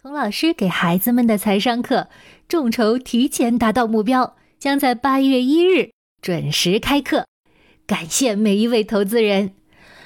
[0.00, 2.06] 童老师给孩子们的财商课，
[2.46, 5.90] 众筹提前达到目标，将在八月一日
[6.22, 7.26] 准时开课。
[7.84, 9.54] 感谢每一位投资人，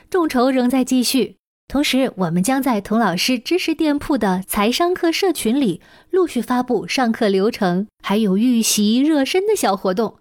[0.09, 1.37] 众筹仍在继续。
[1.69, 10.17] 同时，我们将在童老师知识店铺的财商课社群里陆续发布上课流程，还有预习热身的小活动。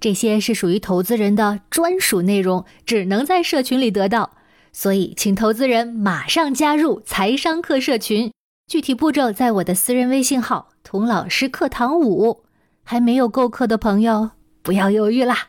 [0.00, 4.38] 这些是属于投资人的专属内容，只能在社群里得到。
[4.72, 8.32] 所以，请投资人马上加入财商课社群。
[8.70, 12.44] 具体步骤在我的私人微信号“童老师课堂五”，
[12.86, 14.30] 还没有购课的朋友
[14.62, 15.48] 不要犹豫啦，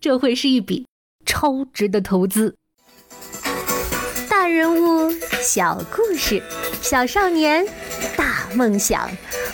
[0.00, 0.86] 这会是一笔
[1.26, 2.56] 超值的投资。
[4.26, 5.12] 大人物
[5.42, 6.42] 小故事，
[6.80, 7.62] 小少年
[8.16, 9.06] 大梦想，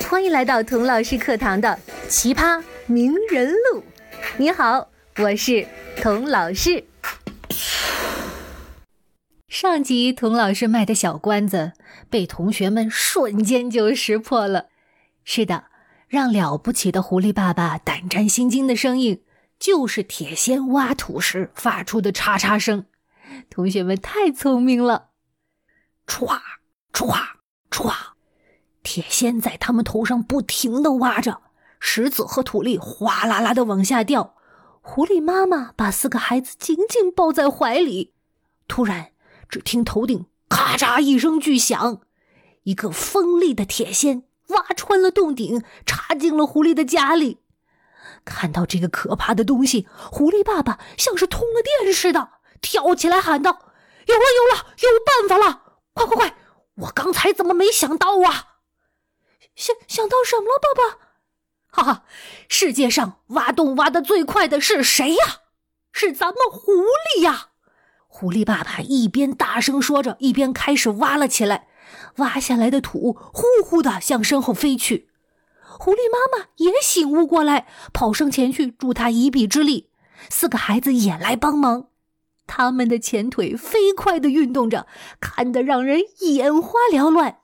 [0.08, 1.76] 欢迎来到童老师课堂的
[2.08, 3.82] 奇葩名人录。
[4.36, 5.66] 你好，我是
[6.00, 6.84] 童老师。
[9.48, 11.72] 上集童老师卖的小关子
[12.10, 14.66] 被同学们瞬间就识破了。
[15.24, 15.64] 是的，
[16.06, 19.22] 让了不起的狐狸爸爸胆战心惊的声音，
[19.58, 22.84] 就是铁锨挖土时发出的嚓嚓声。
[23.48, 25.08] 同学们太聪明了，
[26.06, 26.38] 歘
[26.92, 27.16] 歘
[27.70, 27.94] 歘，
[28.82, 31.40] 铁锨在他们头上不停的挖着，
[31.80, 34.34] 石子和土粒哗啦啦的往下掉。
[34.82, 38.12] 狐狸妈妈把四个孩子紧紧抱在怀里，
[38.68, 39.12] 突然。
[39.48, 42.02] 只听头顶咔嚓一声巨响，
[42.64, 47.38] 一个锋利的铁锨挖穿了洞顶，插进了狐狸的家里。
[48.24, 53.50] 看到这个可怕的东西，狐狸爸爸像是通了电似的，跳起来喊道
[54.06, 55.62] ：“有了，有了，有办法了！
[55.94, 56.36] 快快快！
[56.76, 58.58] 我刚才怎么没想到啊？
[59.54, 60.98] 想想到什么了，爸爸？
[61.70, 62.04] 哈哈，
[62.48, 65.40] 世界上挖洞挖的最快的是谁呀？
[65.92, 67.50] 是咱们狐狸呀！”
[68.20, 71.68] 狐狸爸爸一边大声说着，一边开始挖了起来。
[72.16, 75.08] 挖下来的土呼呼的向身后飞去。
[75.62, 79.90] 狐狸妈妈也醒悟过来，跑上前去助他一臂之力。
[80.28, 81.90] 四个孩子也来帮忙，
[82.48, 84.88] 他们的前腿飞快地运动着，
[85.20, 87.38] 看得让人眼花缭乱。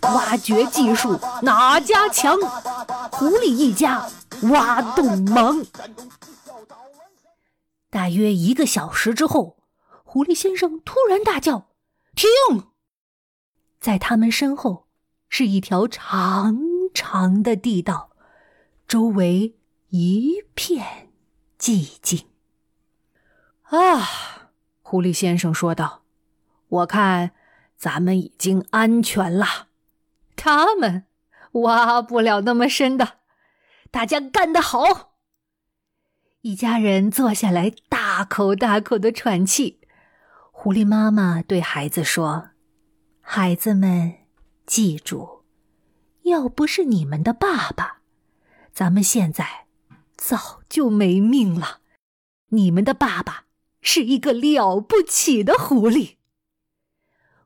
[0.00, 2.36] 挖掘技术哪家强？
[3.12, 4.08] 狐狸一家
[4.50, 5.64] 挖洞忙。
[7.90, 9.56] 大约一个小时之后，
[10.04, 11.68] 狐狸先生突然大叫
[12.14, 12.28] ：“停！”
[13.80, 14.86] 在他们身后
[15.28, 16.58] 是一条长
[16.94, 18.10] 长的地道，
[18.86, 19.56] 周围
[19.88, 21.07] 一片。
[21.58, 22.26] 寂静。
[23.64, 26.02] 啊，狐狸先生说道
[26.68, 27.32] ：“我看
[27.76, 29.68] 咱们已经安全了。
[30.36, 31.04] 他们
[31.52, 33.18] 挖不了那么深的。
[33.90, 35.12] 大家干得好！”
[36.42, 39.80] 一家人坐下来，大口大口的喘气。
[40.52, 42.50] 狐狸妈妈对孩子说
[43.20, 44.14] ：“孩子们，
[44.64, 45.44] 记住，
[46.22, 48.00] 要不是你们的爸爸，
[48.72, 49.66] 咱们现在……”
[50.18, 51.78] 早就没命了。
[52.48, 53.44] 你们的爸爸
[53.80, 56.16] 是一个了不起的狐狸。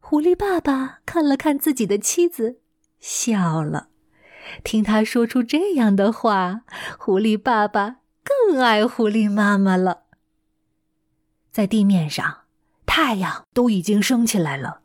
[0.00, 2.60] 狐狸爸爸看了看自己的妻子，
[2.98, 3.90] 笑了。
[4.64, 6.62] 听他说出这样的话，
[6.98, 10.04] 狐狸爸爸更爱狐狸妈妈了。
[11.50, 12.44] 在地面上，
[12.86, 14.80] 太阳都已经升起来了。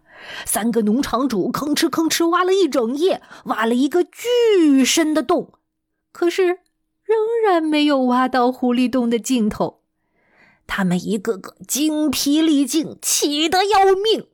[0.46, 5.54] 三个农场主吭哧吭哧挖了一整夜，挖了一个巨深的洞。
[6.12, 6.60] 可是。
[7.08, 9.82] 仍然没有挖到狐狸洞的尽头，
[10.68, 14.28] 他们一个个精疲力尽，气得要命。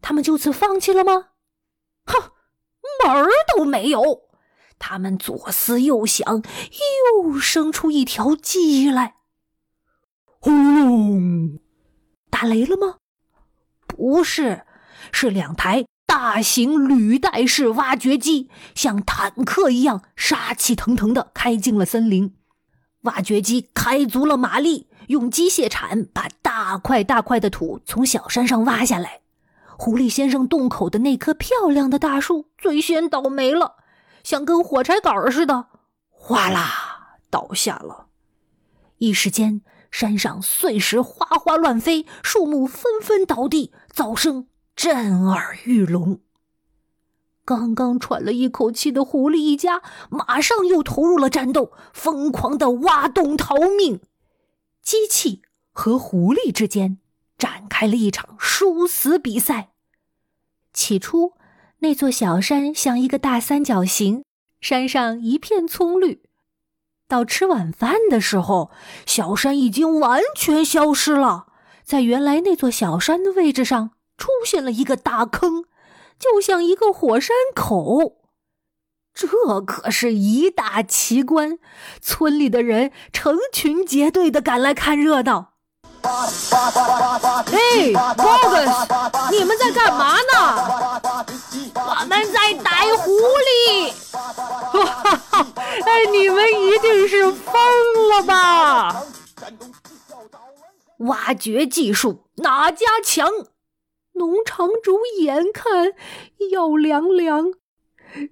[0.00, 1.30] 他们就此放弃了吗？
[2.04, 2.30] 哼，
[3.04, 4.28] 门儿都没有！
[4.78, 6.42] 他们左思右想，
[7.16, 9.16] 又生出一条计来。
[10.38, 11.58] 轰隆！
[12.30, 12.98] 打雷了吗？
[13.88, 14.64] 不是，
[15.10, 15.84] 是两台。
[16.06, 22.34] 大型履带式挖掘机像坦克一样杀气腾腾地开进了森林。
[23.02, 29.22] 挖掘机开足了马力，用机械铲把大块大块的土从小山上挖下来。
[29.76, 33.76] 狐狸先生洞口的那棵漂亮的大树最先倒霉了，
[34.22, 35.66] 像根火柴杆似的，
[36.08, 38.06] 哗啦倒下了。
[38.98, 44.46] 一时间，山上碎石哗哗乱飞，树木纷纷倒地，噪声。
[44.84, 46.18] 震耳欲聋。
[47.44, 49.80] 刚刚喘了一口气的狐狸一家，
[50.10, 54.00] 马上又投入了战斗，疯狂的挖洞逃命。
[54.82, 56.98] 机器和狐狸之间
[57.38, 59.70] 展开了一场殊死比赛。
[60.72, 61.34] 起初，
[61.78, 64.24] 那座小山像一个大三角形，
[64.60, 66.24] 山上一片葱绿。
[67.06, 68.72] 到吃晚饭的时候，
[69.06, 71.46] 小山已经完全消失了，
[71.84, 75.64] 在原来那座小山的位置上出现了一个大坑，
[76.16, 78.18] 就像一个火山口。
[79.12, 79.26] 这
[79.62, 81.58] 可是一大奇观，
[82.00, 85.54] 村里的人成群结队的赶来看热闹。
[86.02, 86.12] 哎
[87.90, 88.86] b o g s
[89.32, 91.10] 你们在干嘛呢？
[91.74, 93.10] 我们在逮狐
[93.48, 93.92] 狸。
[94.12, 94.20] 哈
[95.32, 95.46] 哈！
[95.84, 97.52] 哎，你们一定是疯
[98.08, 99.02] 了吧？
[100.98, 103.28] 挖掘技术哪家强？
[104.12, 105.94] 农场主眼看
[106.50, 107.52] 要凉凉。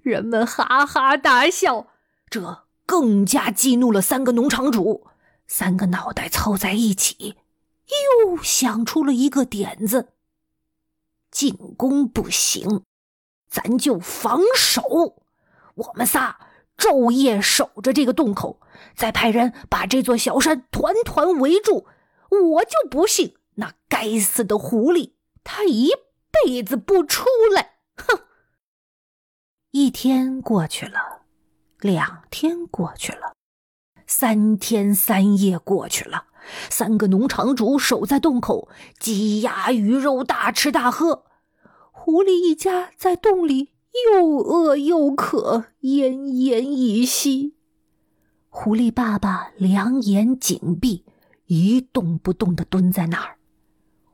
[0.01, 1.87] 人们哈哈大笑，
[2.29, 5.07] 这更加激怒了三个农场主。
[5.47, 7.35] 三个脑袋凑在一起，
[8.23, 10.13] 又想出了一个点子：
[11.29, 12.83] 进攻不行，
[13.49, 15.23] 咱就防守。
[15.75, 16.39] 我们仨
[16.77, 18.61] 昼夜守着这个洞口，
[18.95, 21.87] 再派人把这座小山团团围住。
[22.29, 25.11] 我就不信那该死的狐狸，
[25.43, 25.91] 他一
[26.31, 27.75] 辈子不出来！
[27.97, 28.21] 哼。
[29.71, 31.23] 一天过去了，
[31.79, 33.35] 两天过去了，
[34.05, 36.25] 三天三夜过去了。
[36.69, 38.67] 三个农场主守在洞口，
[38.99, 41.25] 鸡鸭鱼肉大吃大喝。
[41.91, 43.69] 狐狸一家在洞里
[44.15, 47.55] 又饿又渴，奄奄一息。
[48.49, 51.05] 狐狸爸爸两眼紧闭，
[51.45, 53.37] 一动不动的蹲在那儿。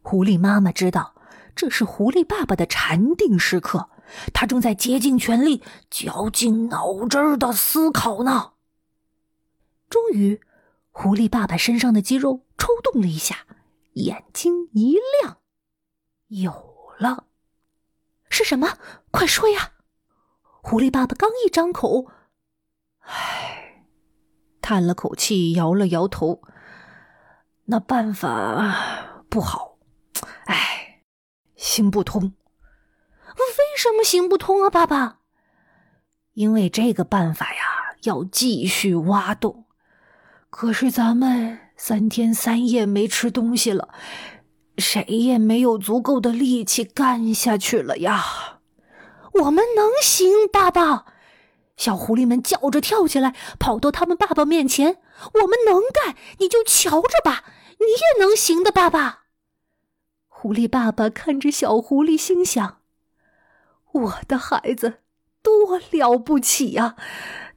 [0.01, 1.15] 狐狸妈妈知道
[1.57, 3.89] 这是狐狸爸爸的禅定时刻。
[4.33, 8.53] 他正在竭尽全力、绞尽脑汁的思考呢。
[9.89, 10.39] 终于，
[10.91, 13.45] 狐狸爸爸身上的肌肉抽动了一下，
[13.93, 15.39] 眼睛一亮，
[16.27, 16.53] 有
[16.97, 17.25] 了。
[18.29, 18.77] 是什么？
[19.11, 19.73] 快说呀！
[20.61, 22.07] 狐狸爸爸刚一张口，
[22.99, 23.83] 唉，
[24.61, 26.41] 叹了口气，摇了摇头。
[27.65, 29.77] 那办法不好，
[30.45, 30.76] 唉，
[31.57, 32.33] 行不通。
[33.35, 35.19] 为什么行不通啊，爸爸？
[36.33, 39.65] 因为这个办法呀，要继续挖洞。
[40.49, 43.89] 可是咱们三天三夜没吃东西了，
[44.77, 48.59] 谁也没有足够的力气干下去了呀。
[49.33, 51.05] 我们能行，爸爸！
[51.75, 54.97] 小狐狸们叫着跳起来，跑到他们爸爸面前。
[55.33, 57.43] 我们能干，你就瞧着吧，
[57.79, 59.26] 你也能行的，爸爸。
[60.39, 62.77] 狐狸爸爸看着小狐狸，心想。
[63.91, 64.99] 我的孩子
[65.41, 66.95] 多了不起呀！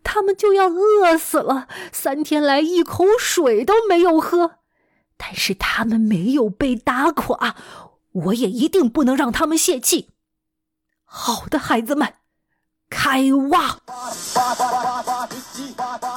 [0.02, 4.52] 他们就要饿死了，三天来一口水都没有喝。
[5.18, 7.54] 但是他们没有被打垮，
[8.12, 10.08] 我也一定不能让他们泄气。
[11.04, 12.14] 好的，孩子们，
[12.88, 13.76] 开挖！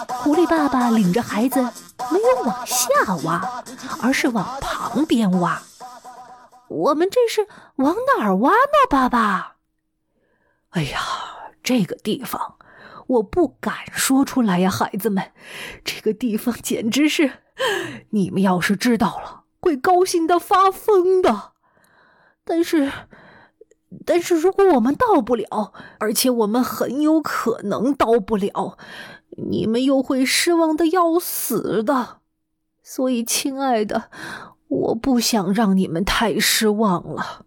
[0.08, 1.62] 狐狸爸爸领着孩子，
[2.10, 2.88] 没有往下
[3.26, 3.62] 挖，
[4.02, 5.62] 而是往旁边挖。
[6.74, 9.58] 我们这是往哪儿挖呢，爸爸？
[10.72, 11.00] 哎呀，
[11.62, 12.58] 这个地方
[13.08, 15.32] 我不敢说出来呀，孩子们，
[15.84, 17.40] 这个地方简直是，
[18.10, 21.52] 你们要是知道了，会高兴的发疯的。
[22.44, 22.92] 但是，
[24.06, 28.78] 但是如果我们到不了，而且我们很有可能到不了，
[29.38, 32.20] 你们又会失望的要死的。
[32.82, 34.10] 所以，亲爱的，
[34.74, 37.46] 我不想让你们太失望了。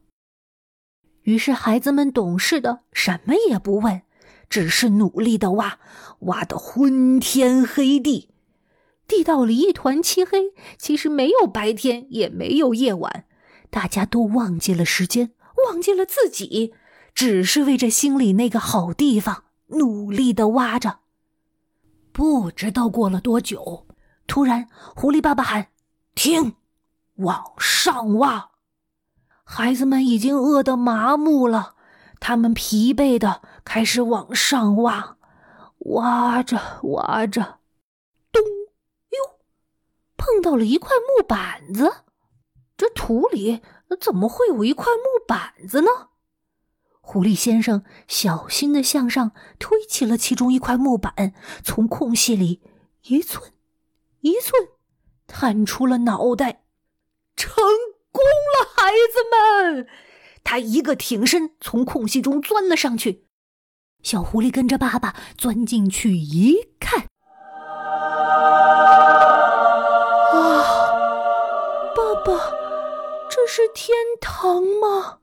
[1.23, 4.03] 于是，孩子们懂事的，什么也不问，
[4.49, 5.81] 只是努力的挖，
[6.21, 8.31] 挖得昏天黑地，
[9.09, 10.53] 地道里一团漆黑。
[10.79, 13.25] 其实没有白天，也没有夜晚，
[13.71, 15.33] 大家都忘记了时间，
[15.67, 16.73] 忘记了自己，
[17.13, 21.01] 只是为着心里那个好地方努力的挖着。
[22.13, 23.87] 不知道过了多久，
[24.29, 25.69] 突然，狐狸爸爸喊
[26.15, 26.55] ：“停，
[27.17, 28.51] 往上挖。”
[29.45, 31.77] 孩子们已经饿得麻木了，
[32.19, 35.17] 他们疲惫的开始往上挖，
[35.79, 37.61] 挖着挖着，
[38.33, 38.43] 咚！
[38.43, 39.39] 哟，
[40.17, 42.05] 碰到了一块木板子。
[42.77, 43.63] 这土里
[44.01, 45.89] 怎么会有一块木板子呢？
[47.01, 49.31] 狐狸先生小心的向上
[49.61, 51.33] 推起了其中一块木板，
[51.63, 52.61] 从空隙里
[53.05, 53.53] 一寸
[54.23, 54.71] 一寸
[55.29, 56.65] 探出了脑袋，
[57.37, 57.65] 成。
[58.17, 59.87] 功了，孩子们！
[60.43, 63.27] 他一个挺身，从空隙中钻了上去。
[64.03, 67.09] 小狐狸跟着爸爸钻进去一看，
[70.33, 70.63] 啊，
[71.95, 72.55] 爸爸，
[73.29, 75.19] 这是天堂吗？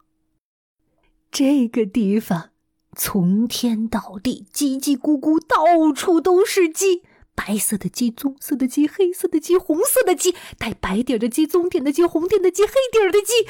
[1.31, 2.51] 这个地方
[2.95, 7.01] 从天到地，叽叽咕咕，到处都是鸡，
[7.35, 13.47] 白色的鸡、棕色的鸡、黑色的鸡、红色的鸡，带白点的鸡、棕点的鸡、红点的鸡、黑点的鸡。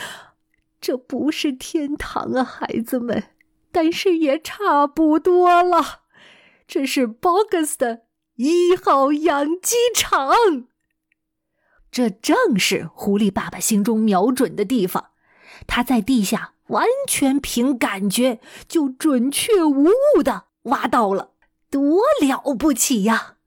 [0.81, 3.23] 这不是天堂啊，孩子们！
[3.71, 6.01] 但是也差不多了。
[6.67, 8.03] 这是 Bogus 的
[8.35, 10.67] 一号养鸡场。
[11.91, 15.11] 这正是狐狸爸爸心中瞄准的地方。
[15.67, 21.31] 他在地下完全凭感觉，就准确无误的挖到了，
[21.69, 23.37] 多了不起呀！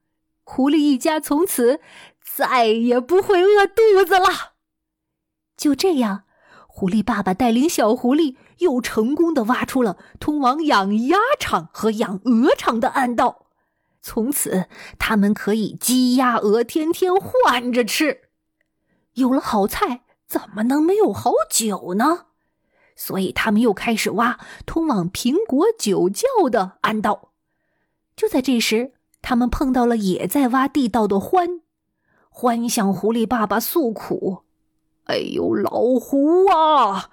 [0.49, 1.81] 狐狸一家从此
[2.23, 4.53] 再也不会饿肚子了。
[5.57, 6.23] 就这样，
[6.69, 13.47] 狐狸爸爸带领小狐狸又成功的挖出了通往养鸭场和养鹅场的暗道。
[14.01, 14.69] 从此，
[15.01, 18.29] 他们可以鸡鸭鹅天天换着吃。
[19.15, 22.27] 有了好菜，怎么能没有好酒呢？
[22.95, 27.33] 所以，他们又开始挖通往苹果酒窖的暗道。
[28.15, 28.93] 就在这时，
[29.29, 31.63] 他们碰到了也在挖地道的獾。
[32.33, 34.45] 獾向狐狸爸爸诉苦
[35.07, 37.11] ：“哎呦，老狐啊，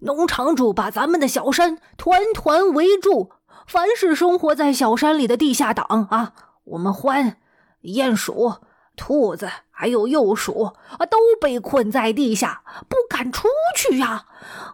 [0.00, 3.30] 农场主把咱们的小山团团围住，
[3.64, 6.32] 凡是生活在小山里的地下党啊，
[6.64, 7.34] 我们獾、
[7.82, 8.54] 鼹鼠。”
[8.94, 10.64] 兔子还有幼鼠
[10.98, 14.26] 啊，都被困在地下，不敢出去呀！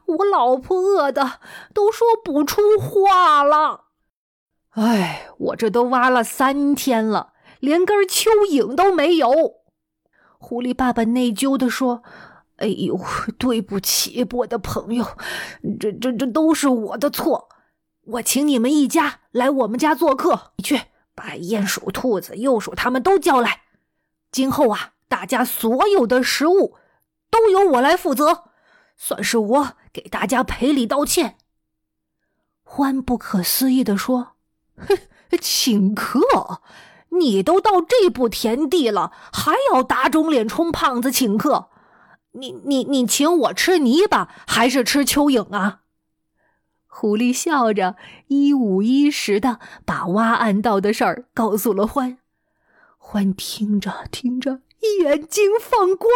[0.06, 1.38] 我老婆饿的
[1.74, 3.87] 都说不出话了。
[4.70, 9.30] 哎，我这都挖了三天了，连根蚯蚓都没有。
[10.38, 12.02] 狐狸爸爸内疚的说
[12.58, 12.96] ：“哎呦，
[13.38, 15.04] 对不起，我的朋友，
[15.80, 17.48] 这这这都是我的错。
[18.02, 20.82] 我请你们一家来我们家做客，你去
[21.14, 23.62] 把鼹鼠、兔子、幼鼠他们都叫来。”
[24.30, 26.76] 今后啊，大家所有的食物
[27.30, 28.44] 都由我来负责，
[28.96, 31.36] 算是我给大家赔礼道歉。
[32.62, 34.36] 欢不可思议的说：“，
[35.40, 36.62] 请客？
[37.10, 41.68] 你都到这步田地了，还要打肿脸充胖子请客？
[42.32, 45.80] 你你你请我吃泥巴还是吃蚯蚓啊？”
[46.86, 52.18] 狐狸笑着一五一十的把挖暗道的事儿告诉了欢。
[52.96, 54.60] 欢听着听着，
[55.00, 56.10] 眼睛放光。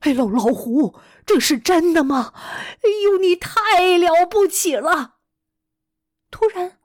[0.00, 2.32] 哎，老老虎，这是真的吗？
[2.34, 5.14] 哎呦，你太了不起了！
[6.30, 6.78] 突然，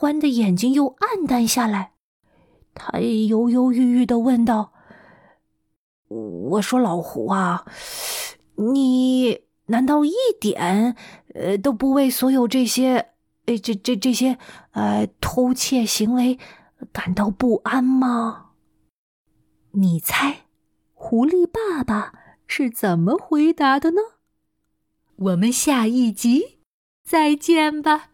[0.00, 1.92] 欢的眼睛又暗淡下来，
[2.72, 4.72] 他犹犹豫豫的问道
[6.08, 7.66] ：“我说，老胡啊，
[8.56, 10.96] 你难道一点
[11.34, 13.10] 呃都不为所有这些
[13.44, 14.38] 呃这这这些
[14.70, 16.38] 呃偷窃行为
[16.90, 18.52] 感到不安吗？”
[19.72, 20.46] 你猜，
[20.94, 22.14] 狐狸爸爸
[22.46, 24.00] 是怎么回答的呢？
[25.16, 26.60] 我们下一集
[27.04, 28.08] 再见吧。